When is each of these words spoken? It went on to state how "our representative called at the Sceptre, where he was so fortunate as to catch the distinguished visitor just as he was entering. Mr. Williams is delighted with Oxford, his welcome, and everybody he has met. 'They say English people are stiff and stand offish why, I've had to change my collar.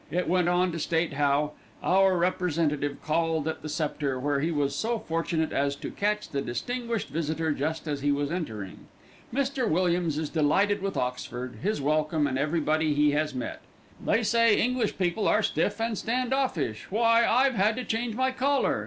It 0.09 0.27
went 0.27 0.49
on 0.49 0.71
to 0.71 0.79
state 0.79 1.13
how 1.13 1.51
"our 1.83 2.17
representative 2.17 2.97
called 3.03 3.47
at 3.47 3.61
the 3.61 3.69
Sceptre, 3.69 4.19
where 4.19 4.39
he 4.39 4.49
was 4.49 4.73
so 4.75 4.97
fortunate 4.97 5.51
as 5.51 5.75
to 5.75 5.91
catch 5.91 6.29
the 6.29 6.41
distinguished 6.41 7.09
visitor 7.09 7.51
just 7.51 7.87
as 7.87 8.01
he 8.01 8.11
was 8.11 8.31
entering. 8.31 8.87
Mr. 9.31 9.69
Williams 9.69 10.17
is 10.17 10.31
delighted 10.31 10.81
with 10.81 10.97
Oxford, 10.97 11.57
his 11.61 11.81
welcome, 11.81 12.25
and 12.25 12.39
everybody 12.39 12.95
he 12.95 13.11
has 13.11 13.35
met. 13.35 13.61
'They 14.03 14.23
say 14.23 14.59
English 14.59 14.97
people 14.97 15.27
are 15.27 15.43
stiff 15.43 15.79
and 15.79 15.95
stand 15.95 16.33
offish 16.33 16.87
why, 16.89 17.23
I've 17.23 17.53
had 17.53 17.75
to 17.75 17.83
change 17.83 18.15
my 18.15 18.31
collar. 18.31 18.79